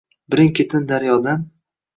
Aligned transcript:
Birin-ketin 0.31 0.89
daryodan 0.93 1.49